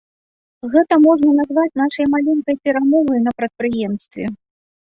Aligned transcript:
Гэта 0.75 0.97
можна 1.07 1.35
назваць 1.41 1.77
нашай 1.83 2.05
маленькай 2.15 2.59
перамогай 2.65 3.23
на 3.27 3.31
прадпрыемстве. 3.43 4.25